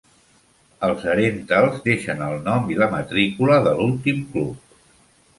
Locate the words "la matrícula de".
2.83-3.75